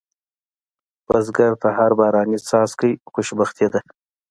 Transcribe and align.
بزګر 1.05 1.51
ته 1.61 1.69
هر 1.77 1.91
باراني 1.99 2.37
څاڅکی 2.47 2.91
خوشبختي 3.11 3.67
ده 3.73 3.79